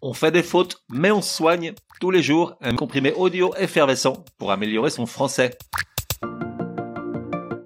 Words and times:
On 0.00 0.12
fait 0.12 0.30
des 0.30 0.44
fautes, 0.44 0.84
mais 0.88 1.10
on 1.10 1.20
soigne 1.20 1.72
tous 2.00 2.12
les 2.12 2.22
jours 2.22 2.54
un 2.60 2.76
comprimé 2.76 3.12
audio 3.14 3.52
effervescent 3.58 4.24
pour 4.38 4.52
améliorer 4.52 4.90
son 4.90 5.06
français. 5.06 5.58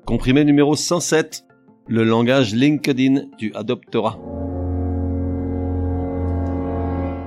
Comprimé 0.07 0.43
numéro 0.43 0.75
107. 0.75 1.45
Le 1.89 2.05
langage 2.05 2.55
LinkedIn, 2.55 3.25
tu 3.37 3.55
adopteras. 3.55 4.17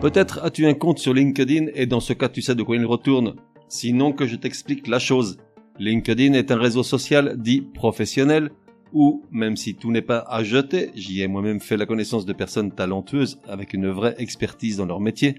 Peut-être 0.02 0.40
as-tu 0.44 0.66
un 0.66 0.74
compte 0.74 0.98
sur 0.98 1.14
LinkedIn 1.14 1.68
et 1.76 1.86
dans 1.86 2.00
ce 2.00 2.14
cas 2.14 2.30
tu 2.30 2.42
sais 2.42 2.56
de 2.56 2.64
quoi 2.64 2.76
il 2.76 2.86
retourne. 2.88 3.36
Sinon 3.68 4.12
que 4.12 4.26
je 4.26 4.36
t'explique 4.36 4.88
la 4.88 4.98
chose. 4.98 5.38
LinkedIn 5.78 6.34
est 6.34 6.50
un 6.50 6.58
réseau 6.58 6.82
social 6.82 7.36
dit 7.38 7.62
professionnel 7.62 8.50
où, 8.96 9.24
même 9.30 9.58
si 9.58 9.76
tout 9.76 9.92
n'est 9.92 10.02
pas 10.02 10.26
à 10.28 10.44
jeter, 10.44 10.90
j'y 10.96 11.22
ai 11.22 11.28
moi-même 11.28 11.60
fait 11.60 11.78
la 11.78 11.86
connaissance 11.86 12.26
de 12.26 12.34
personnes 12.34 12.72
talentueuses 12.72 13.40
avec 13.48 13.74
une 13.74 13.90
vraie 13.90 14.16
expertise 14.18 14.78
dans 14.78 14.88
leur 14.88 15.02
métier, 15.02 15.36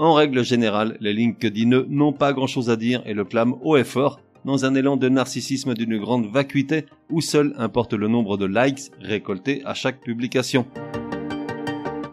en 0.00 0.14
règle 0.14 0.42
générale, 0.42 0.96
les 1.00 1.12
LinkedIneux 1.12 1.84
n'ont 1.90 2.14
pas 2.14 2.32
grand-chose 2.32 2.70
à 2.70 2.76
dire 2.76 3.02
et 3.04 3.12
le 3.12 3.26
clament 3.26 3.58
haut 3.62 3.76
et 3.76 3.84
fort, 3.84 4.18
dans 4.46 4.64
un 4.64 4.74
élan 4.74 4.96
de 4.96 5.10
narcissisme 5.10 5.74
d'une 5.74 5.98
grande 5.98 6.24
vacuité 6.24 6.86
où 7.10 7.20
seul 7.20 7.52
importe 7.58 7.92
le 7.92 8.08
nombre 8.08 8.38
de 8.38 8.46
likes 8.46 8.92
récoltés 9.02 9.60
à 9.66 9.74
chaque 9.74 10.00
publication. 10.00 10.66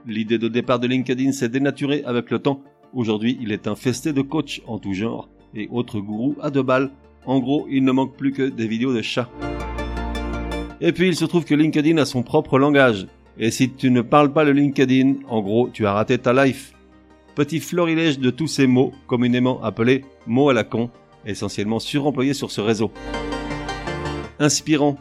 L'idée 0.06 0.38
de 0.38 0.50
départ 0.50 0.80
de 0.80 0.88
LinkedIn 0.88 1.32
s'est 1.32 1.48
dénaturée 1.48 2.04
avec 2.06 2.30
le 2.30 2.40
temps. 2.40 2.62
Aujourd'hui, 2.94 3.38
il 3.40 3.54
est 3.54 3.68
infesté 3.68 4.12
de 4.12 4.22
coachs 4.22 4.60
en 4.68 4.80
tout 4.80 4.94
genre 4.94 5.30
et 5.56 5.70
autres 5.72 6.02
gourous 6.02 6.36
à 6.42 6.50
deux 6.50 6.64
balles. 6.64 6.92
En 7.26 7.40
gros, 7.40 7.68
il 7.70 7.86
ne 7.86 7.94
manque 7.94 8.18
plus 8.18 8.34
que 8.34 8.50
des 8.50 8.68
vidéos 8.68 8.94
de 8.94 9.02
chats. 9.02 9.30
Et 10.80 10.92
puis 10.92 11.08
il 11.08 11.16
se 11.16 11.26
trouve 11.26 11.46
que 11.46 11.56
LinkedIn 11.56 11.98
a 11.98 12.06
son 12.06 12.24
propre 12.24 12.60
langage. 12.60 13.08
Et 13.40 13.52
si 13.52 13.72
tu 13.72 13.90
ne 13.92 14.02
parles 14.02 14.32
pas 14.32 14.44
le 14.44 14.52
LinkedIn, 14.52 15.16
en 15.28 15.42
gros, 15.42 15.70
tu 15.70 15.86
as 15.86 15.94
raté 15.94 16.18
ta 16.18 16.34
life. 16.34 16.74
Petit 17.36 17.60
florilège 17.60 18.20
de 18.20 18.30
tous 18.30 18.48
ces 18.48 18.68
mots, 18.68 18.94
communément 19.06 19.64
appelés 19.64 20.06
mots 20.26 20.50
à 20.50 20.54
la 20.54 20.64
con, 20.64 20.90
essentiellement 21.26 21.80
suremployés 21.80 22.34
sur 22.34 22.52
ce 22.52 22.62
réseau. 22.62 22.92
Inspirant. 24.40 24.98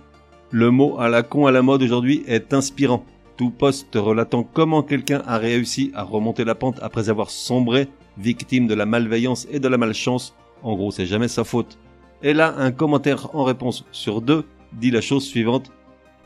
Le 0.50 0.70
mot 0.70 0.98
à 0.98 1.08
la 1.08 1.22
con 1.22 1.46
à 1.46 1.50
la 1.50 1.62
mode 1.62 1.82
aujourd'hui 1.82 2.22
est 2.26 2.54
inspirant. 2.54 3.04
Tout 3.36 3.50
poste 3.50 3.94
relatant 3.94 4.44
comment 4.44 4.82
quelqu'un 4.82 5.22
a 5.26 5.38
réussi 5.38 5.90
à 5.94 6.04
remonter 6.04 6.44
la 6.44 6.54
pente 6.54 6.78
après 6.80 7.10
avoir 7.10 7.30
sombré, 7.30 7.88
victime 8.16 8.66
de 8.66 8.74
la 8.74 8.86
malveillance 8.86 9.46
et 9.50 9.60
de 9.60 9.68
la 9.68 9.76
malchance, 9.76 10.34
en 10.62 10.74
gros 10.74 10.90
c'est 10.90 11.04
jamais 11.04 11.28
sa 11.28 11.44
faute. 11.44 11.78
Et 12.22 12.32
là, 12.32 12.54
un 12.56 12.70
commentaire 12.70 13.34
en 13.34 13.44
réponse 13.44 13.84
sur 13.92 14.22
deux 14.22 14.46
dit 14.72 14.90
la 14.90 15.00
chose 15.00 15.24
suivante. 15.24 15.72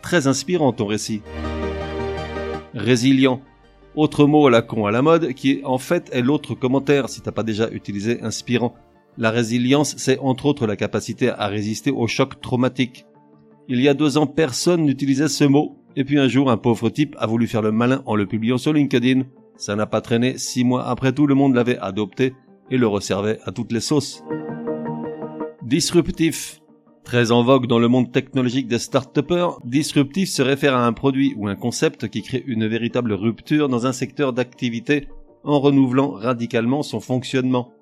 Très 0.02 0.26
inspirant 0.26 0.72
ton 0.72 0.86
récit. 0.86 1.22
Résilient. 2.74 3.40
Autre 3.96 4.26
mot 4.26 4.46
à 4.46 4.50
la 4.50 4.62
con 4.62 4.86
à 4.86 4.90
la 4.90 5.02
mode 5.02 5.32
qui 5.34 5.60
en 5.64 5.78
fait 5.78 6.08
est 6.12 6.22
l'autre 6.22 6.54
commentaire 6.54 7.08
si 7.08 7.20
t'as 7.20 7.32
pas 7.32 7.42
déjà 7.42 7.68
utilisé 7.70 8.22
inspirant. 8.22 8.74
La 9.18 9.30
résilience, 9.30 9.96
c'est 9.98 10.18
entre 10.18 10.46
autres 10.46 10.66
la 10.66 10.76
capacité 10.76 11.28
à 11.28 11.48
résister 11.48 11.90
aux 11.90 12.06
chocs 12.06 12.40
traumatiques. 12.40 13.04
Il 13.68 13.80
y 13.80 13.88
a 13.88 13.94
deux 13.94 14.16
ans, 14.16 14.26
personne 14.26 14.84
n'utilisait 14.84 15.28
ce 15.28 15.44
mot, 15.44 15.76
et 15.96 16.04
puis 16.04 16.18
un 16.18 16.28
jour, 16.28 16.50
un 16.50 16.56
pauvre 16.56 16.88
type 16.88 17.16
a 17.18 17.26
voulu 17.26 17.46
faire 17.46 17.62
le 17.62 17.72
malin 17.72 18.02
en 18.06 18.14
le 18.14 18.26
publiant 18.26 18.58
sur 18.58 18.72
LinkedIn. 18.72 19.22
Ça 19.56 19.76
n'a 19.76 19.86
pas 19.86 20.00
traîné, 20.00 20.38
six 20.38 20.64
mois 20.64 20.88
après 20.88 21.12
tout 21.12 21.26
le 21.26 21.34
monde 21.34 21.54
l'avait 21.54 21.78
adopté 21.78 22.32
et 22.70 22.78
le 22.78 22.86
resservait 22.86 23.38
à 23.44 23.52
toutes 23.52 23.72
les 23.72 23.80
sauces. 23.80 24.22
Disruptif. 25.62 26.59
Très 27.10 27.32
en 27.32 27.42
vogue 27.42 27.66
dans 27.66 27.80
le 27.80 27.88
monde 27.88 28.12
technologique 28.12 28.68
des 28.68 28.78
start-upers, 28.78 29.58
disruptif 29.64 30.30
se 30.30 30.42
réfère 30.42 30.76
à 30.76 30.86
un 30.86 30.92
produit 30.92 31.34
ou 31.36 31.48
un 31.48 31.56
concept 31.56 32.06
qui 32.06 32.22
crée 32.22 32.44
une 32.46 32.68
véritable 32.68 33.14
rupture 33.14 33.68
dans 33.68 33.84
un 33.84 33.92
secteur 33.92 34.32
d'activité 34.32 35.08
en 35.42 35.58
renouvelant 35.58 36.12
radicalement 36.12 36.84
son 36.84 37.00
fonctionnement. 37.00 37.72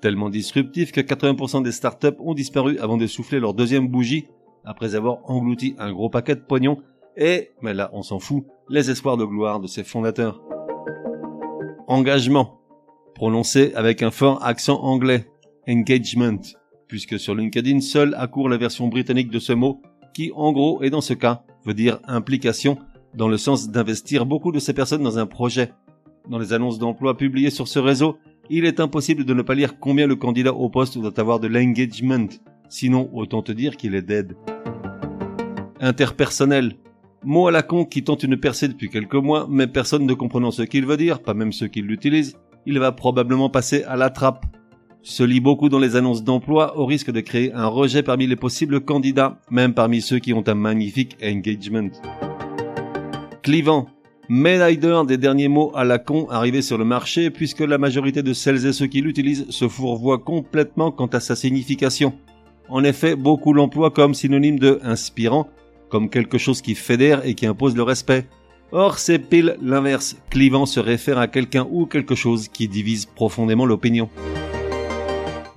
Tellement 0.00 0.30
disruptif 0.30 0.92
que 0.92 1.00
80% 1.00 1.64
des 1.64 1.72
startups 1.72 2.20
ont 2.20 2.34
disparu 2.34 2.78
avant 2.78 2.96
de 2.96 3.08
souffler 3.08 3.40
leur 3.40 3.52
deuxième 3.52 3.88
bougie 3.88 4.28
après 4.64 4.94
avoir 4.94 5.28
englouti 5.28 5.74
un 5.80 5.90
gros 5.90 6.08
paquet 6.08 6.36
de 6.36 6.40
pognon 6.40 6.78
et, 7.16 7.50
mais 7.62 7.74
là 7.74 7.90
on 7.92 8.02
s'en 8.02 8.20
fout, 8.20 8.44
les 8.68 8.92
espoirs 8.92 9.16
de 9.16 9.24
gloire 9.24 9.58
de 9.58 9.66
ses 9.66 9.82
fondateurs. 9.82 10.40
Engagement. 11.88 12.60
Prononcé 13.16 13.72
avec 13.74 14.04
un 14.04 14.12
fort 14.12 14.46
accent 14.46 14.80
anglais. 14.80 15.26
Engagement 15.66 16.38
puisque 16.88 17.18
sur 17.18 17.34
LinkedIn 17.34 17.80
seule 17.80 18.14
accourt 18.18 18.48
la 18.48 18.56
version 18.56 18.88
britannique 18.88 19.30
de 19.30 19.38
ce 19.38 19.52
mot, 19.52 19.80
qui 20.14 20.32
en 20.34 20.52
gros 20.52 20.82
et 20.82 20.90
dans 20.90 21.02
ce 21.02 21.14
cas 21.14 21.42
veut 21.64 21.74
dire 21.74 22.00
implication, 22.08 22.78
dans 23.14 23.28
le 23.28 23.36
sens 23.36 23.70
d'investir 23.70 24.26
beaucoup 24.26 24.52
de 24.52 24.58
ces 24.58 24.72
personnes 24.72 25.02
dans 25.02 25.18
un 25.18 25.26
projet. 25.26 25.72
Dans 26.28 26.38
les 26.38 26.52
annonces 26.52 26.78
d'emploi 26.78 27.16
publiées 27.16 27.50
sur 27.50 27.68
ce 27.68 27.78
réseau, 27.78 28.18
il 28.50 28.64
est 28.64 28.80
impossible 28.80 29.24
de 29.24 29.34
ne 29.34 29.42
pas 29.42 29.54
lire 29.54 29.78
combien 29.78 30.06
le 30.06 30.16
candidat 30.16 30.54
au 30.54 30.70
poste 30.70 30.98
doit 30.98 31.20
avoir 31.20 31.38
de 31.40 31.48
l'engagement, 31.48 32.28
sinon 32.68 33.10
autant 33.12 33.42
te 33.42 33.52
dire 33.52 33.76
qu'il 33.76 33.94
est 33.94 34.02
dead. 34.02 34.34
Interpersonnel. 35.80 36.74
Mot 37.24 37.48
à 37.48 37.50
la 37.50 37.62
con 37.62 37.84
qui 37.84 38.04
tente 38.04 38.22
une 38.22 38.38
percée 38.38 38.68
depuis 38.68 38.88
quelques 38.88 39.14
mois, 39.14 39.46
mais 39.50 39.66
personne 39.66 40.06
ne 40.06 40.14
comprenant 40.14 40.50
ce 40.50 40.62
qu'il 40.62 40.86
veut 40.86 40.96
dire, 40.96 41.20
pas 41.20 41.34
même 41.34 41.52
ceux 41.52 41.66
qui 41.66 41.82
l'utilisent, 41.82 42.36
il 42.64 42.78
va 42.78 42.92
probablement 42.92 43.50
passer 43.50 43.82
à 43.84 43.96
la 43.96 44.10
trappe 44.10 44.46
se 45.02 45.22
lit 45.22 45.40
beaucoup 45.40 45.68
dans 45.68 45.78
les 45.78 45.96
annonces 45.96 46.24
d'emploi 46.24 46.76
au 46.78 46.86
risque 46.86 47.10
de 47.10 47.20
créer 47.20 47.52
un 47.52 47.66
rejet 47.66 48.02
parmi 48.02 48.26
les 48.26 48.36
possibles 48.36 48.80
candidats, 48.80 49.40
même 49.50 49.74
parmi 49.74 50.00
ceux 50.00 50.18
qui 50.18 50.32
ont 50.32 50.44
un 50.46 50.54
magnifique 50.54 51.16
engagement. 51.22 51.90
Clivant. 53.42 53.88
Médaille 54.30 54.76
d'or 54.76 55.06
des 55.06 55.16
derniers 55.16 55.48
mots 55.48 55.72
à 55.74 55.84
la 55.84 55.98
con 55.98 56.26
arrivés 56.28 56.60
sur 56.60 56.76
le 56.76 56.84
marché 56.84 57.30
puisque 57.30 57.60
la 57.60 57.78
majorité 57.78 58.22
de 58.22 58.34
celles 58.34 58.66
et 58.66 58.74
ceux 58.74 58.86
qui 58.86 59.00
l'utilisent 59.00 59.46
se 59.48 59.68
fourvoient 59.68 60.18
complètement 60.18 60.90
quant 60.90 61.06
à 61.06 61.20
sa 61.20 61.34
signification. 61.34 62.12
En 62.68 62.84
effet, 62.84 63.16
beaucoup 63.16 63.54
l'emploient 63.54 63.90
comme 63.90 64.12
synonyme 64.12 64.58
de 64.58 64.80
inspirant, 64.82 65.48
comme 65.88 66.10
quelque 66.10 66.36
chose 66.36 66.60
qui 66.60 66.74
fédère 66.74 67.24
et 67.24 67.32
qui 67.32 67.46
impose 67.46 67.74
le 67.74 67.82
respect. 67.82 68.26
Or, 68.70 68.98
c'est 68.98 69.18
pile 69.18 69.56
l'inverse. 69.62 70.16
Clivant 70.28 70.66
se 70.66 70.78
réfère 70.78 71.16
à 71.16 71.26
quelqu'un 71.26 71.66
ou 71.70 71.86
quelque 71.86 72.14
chose 72.14 72.48
qui 72.48 72.68
divise 72.68 73.06
profondément 73.06 73.64
l'opinion. 73.64 74.10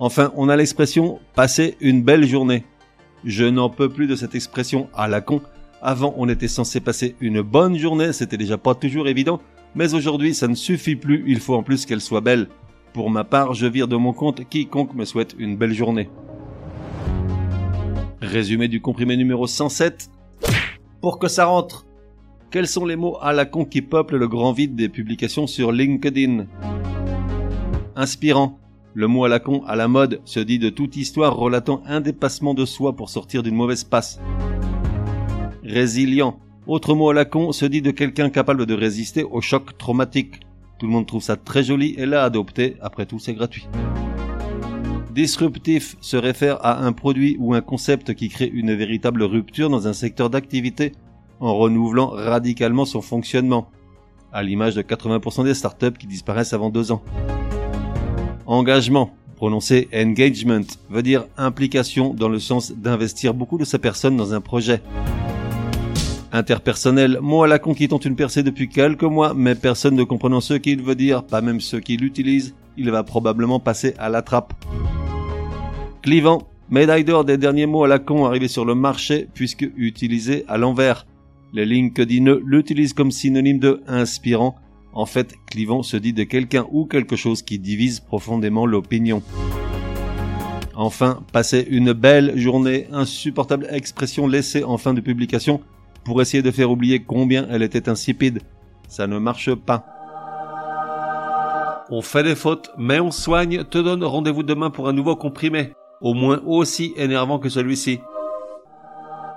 Enfin, 0.04 0.34
on 0.36 0.50
a 0.50 0.56
l'expression 0.56 1.20
passer 1.36 1.78
une 1.80 2.02
belle 2.02 2.26
journée. 2.26 2.64
Je 3.24 3.46
n'en 3.46 3.70
peux 3.70 3.88
plus 3.88 4.08
de 4.08 4.16
cette 4.16 4.34
expression 4.34 4.90
à 4.96 5.08
la 5.08 5.22
con. 5.22 5.42
Avant, 5.80 6.16
on 6.18 6.28
était 6.28 6.48
censé 6.48 6.80
passer 6.80 7.16
une 7.22 7.44
bonne 7.44 7.78
journée, 7.78 8.12
c'était 8.12 8.36
déjà 8.36 8.58
pas 8.58 8.74
toujours 8.74 9.08
évident, 9.08 9.40
mais 9.76 9.94
aujourd'hui, 9.94 10.34
ça 10.34 10.48
ne 10.48 10.56
suffit 10.56 10.96
plus, 10.96 11.24
il 11.28 11.40
faut 11.40 11.54
en 11.54 11.62
plus 11.62 11.86
qu'elle 11.86 12.02
soit 12.02 12.20
belle. 12.20 12.48
Pour 12.94 13.12
ma 13.12 13.24
part, 13.24 13.54
je 13.54 13.68
vire 13.68 13.88
de 13.88 13.96
mon 13.96 14.12
compte 14.12 14.50
quiconque 14.50 14.96
me 14.96 15.06
souhaite 15.06 15.36
une 15.38 15.56
belle 15.56 15.74
journée. 15.74 16.10
Résumé 18.24 18.68
du 18.70 18.82
comprimé 18.82 19.16
numéro 19.18 19.46
107. 19.46 20.10
Pour 21.00 21.20
que 21.20 21.28
ça 21.28 21.46
rentre. 21.46 21.86
Quels 22.50 22.68
sont 22.68 22.86
les 22.86 22.96
mots 22.96 23.20
à 23.22 23.34
la 23.34 23.46
con 23.46 23.66
qui 23.66 23.84
peuplent 23.84 24.18
le 24.18 24.28
grand 24.28 24.52
vide 24.52 24.76
des 24.76 24.90
publications 24.90 25.46
sur 25.46 25.72
LinkedIn? 25.72 26.48
Inspirant. 27.96 28.61
Le 28.94 29.08
mot 29.08 29.24
à 29.24 29.30
la 29.30 29.40
con, 29.40 29.64
à 29.68 29.78
la 29.78 29.88
mode, 29.88 30.20
se 30.26 30.42
dit 30.42 30.60
de 30.60 30.70
toute 30.70 30.98
histoire 30.98 31.38
relatant 31.38 31.82
un 31.86 32.02
dépassement 32.02 32.54
de 32.54 32.66
soi 32.66 32.94
pour 32.94 33.10
sortir 33.10 33.42
d'une 33.42 33.56
mauvaise 33.56 33.86
passe. 33.86 34.20
Résilient. 35.64 36.40
Autre 36.68 36.94
mot 36.94 37.10
à 37.10 37.14
la 37.14 37.24
con 37.24 37.54
se 37.54 37.66
dit 37.66 37.82
de 37.82 37.92
quelqu'un 37.92 38.30
capable 38.30 38.66
de 38.66 38.74
résister 38.74 39.24
au 39.24 39.40
choc 39.40 39.78
traumatique. 39.78 40.42
Tout 40.78 40.88
le 40.88 40.92
monde 40.92 41.08
trouve 41.08 41.22
ça 41.22 41.38
très 41.38 41.64
joli 41.64 41.96
et 41.98 42.06
l'a 42.06 42.24
adopté, 42.24 42.76
après 42.82 43.06
tout 43.06 43.18
c'est 43.18 43.34
gratuit. 43.34 43.66
Disruptif 45.14 45.96
se 46.02 46.18
réfère 46.18 46.64
à 46.66 46.84
un 46.84 46.92
produit 46.92 47.38
ou 47.40 47.54
un 47.54 47.62
concept 47.62 48.14
qui 48.14 48.28
crée 48.28 48.52
une 48.54 48.74
véritable 48.74 49.24
rupture 49.24 49.70
dans 49.70 49.88
un 49.88 49.94
secteur 49.94 50.30
d'activité 50.30 50.92
en 51.40 51.56
renouvelant 51.56 52.08
radicalement 52.08 52.86
son 52.86 53.02
fonctionnement, 53.02 53.70
à 54.34 54.44
l'image 54.44 54.76
de 54.76 54.82
80% 54.82 55.46
des 55.46 55.54
startups 55.54 55.98
qui 55.98 56.08
disparaissent 56.08 56.54
avant 56.54 56.70
deux 56.70 56.92
ans. 56.92 57.02
Engagement, 58.52 59.12
prononcé 59.38 59.88
engagement, 59.96 60.68
veut 60.90 61.04
dire 61.04 61.24
implication 61.38 62.14
dans 62.14 62.28
le 62.28 62.38
sens 62.38 62.74
d'investir 62.74 63.34
beaucoup 63.34 63.58
de 63.58 63.64
sa 63.64 63.80
personne 63.80 64.18
dans 64.18 64.34
un 64.34 64.42
projet. 64.42 64.82
Interpersonnel, 66.34 67.20
mot 67.22 67.44
à 67.44 67.48
la 67.48 67.60
con 67.60 67.74
qui 67.74 67.88
tente 67.88 68.04
une 68.04 68.18
percée 68.18 68.44
depuis 68.44 68.68
quelques 68.68 69.04
mois, 69.04 69.34
mais 69.34 69.56
personne 69.56 69.96
ne 69.96 70.04
comprenant 70.04 70.42
ce 70.42 70.56
qu'il 70.56 70.82
veut 70.82 70.96
dire, 70.96 71.24
pas 71.24 71.40
même 71.40 71.62
ceux 71.62 71.80
qui 71.80 71.96
l'utilisent, 71.96 72.54
il 72.76 72.92
va 72.92 73.04
probablement 73.04 73.62
passer 73.62 73.94
à 73.98 74.10
la 74.10 74.22
trappe. 74.22 74.54
Clivant, 76.02 76.50
médaille 76.70 77.06
d'or 77.06 77.24
des 77.24 77.38
derniers 77.38 77.68
mots 77.68 77.86
à 77.86 77.88
la 77.88 78.00
con 78.00 78.26
arrivés 78.26 78.50
sur 78.50 78.66
le 78.66 78.76
marché 78.76 79.30
puisque 79.34 79.66
utilisés 79.78 80.44
à 80.50 80.58
l'envers. 80.58 81.08
Les 81.54 81.66
LinkedIn 81.66 82.40
l'utilisent 82.44 82.92
comme 82.92 83.12
synonyme 83.12 83.60
de 83.60 83.82
inspirant 83.88 84.58
en 84.94 85.06
fait, 85.06 85.36
clivant 85.50 85.84
se 85.84 85.98
dit 85.98 86.14
de 86.14 86.24
quelqu'un 86.24 86.66
ou 86.72 86.86
quelque 86.86 87.16
chose 87.16 87.42
qui 87.42 87.60
divise 87.60 88.00
profondément 88.00 88.66
l'opinion. 88.66 89.22
Enfin, 90.76 91.22
passer 91.32 91.66
une 91.70 91.94
belle 91.94 92.38
journée, 92.38 92.88
insupportable 92.92 93.68
expression 93.70 94.28
laissée 94.28 94.64
en 94.64 94.78
fin 94.78 94.94
de 94.94 95.02
publication 95.02 95.62
pour 96.04 96.22
essayer 96.22 96.42
de 96.44 96.52
faire 96.52 96.72
oublier 96.72 97.04
combien 97.04 97.48
elle 97.50 97.64
était 97.64 97.90
insipide. 97.90 98.42
Ça 98.88 99.08
ne 99.08 99.20
marche 99.20 99.54
pas. 99.54 99.86
On 101.90 102.02
fait 102.02 102.24
des 102.24 102.36
fautes, 102.36 102.72
mais 102.78 103.00
on 103.00 103.12
soigne, 103.12 103.66
te 103.66 103.78
donne 103.78 104.04
rendez-vous 104.04 104.44
demain 104.44 104.70
pour 104.70 104.88
un 104.88 104.94
nouveau 104.94 105.16
comprimé, 105.18 105.74
au 106.00 106.14
moins 106.14 106.42
aussi 106.46 106.94
énervant 106.96 107.38
que 107.38 107.50
celui-ci. 107.50 108.00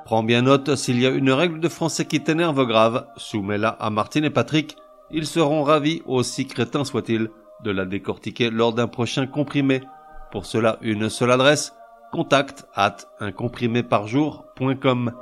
Prends 0.05 0.23
bien 0.23 0.43
note, 0.43 0.77
s'il 0.77 1.01
y 1.01 1.07
a 1.07 1.11
une 1.11 1.33
règle 1.33 1.61
de 1.61 1.69
français 1.69 2.05
qui 2.05 2.21
t'énerve 2.23 2.65
grave, 2.67 3.07
soumets-la 3.17 3.71
à 3.71 3.91
Martine 3.91 4.25
et 4.25 4.31
Patrick, 4.31 4.77
ils 5.15 5.27
seront 5.27 5.63
ravis, 5.63 6.03
aussi 6.07 6.47
crétins 6.47 6.85
soient-ils, 6.85 7.31
de 7.63 7.71
la 7.71 7.87
décortiquer 7.87 8.51
lors 8.51 8.73
d'un 8.75 8.89
prochain 8.89 9.27
comprimé. 9.27 9.81
Pour 10.33 10.45
cela, 10.45 10.79
une 10.83 11.09
seule 11.09 11.31
adresse, 11.31 11.73
contact 12.13 12.67
at 12.75 12.97
uncompriméparjour.com. 13.21 15.13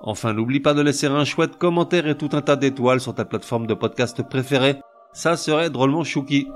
Enfin, 0.00 0.32
n'oublie 0.32 0.60
pas 0.60 0.72
de 0.72 0.80
laisser 0.80 1.06
un 1.06 1.24
chouette 1.24 1.58
commentaire 1.58 2.06
et 2.06 2.16
tout 2.16 2.30
un 2.32 2.40
tas 2.40 2.56
d'étoiles 2.56 3.00
sur 3.00 3.14
ta 3.14 3.26
plateforme 3.26 3.66
de 3.66 3.74
podcast 3.74 4.22
préférée. 4.22 4.80
Ça 5.12 5.36
serait 5.36 5.70
drôlement 5.70 6.04
chouki. 6.04 6.48